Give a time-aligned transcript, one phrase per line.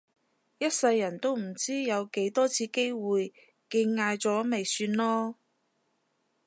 [0.57, 3.31] 一世人都唔知有幾多次機會
[3.69, 5.35] 見嗌咗咪算囉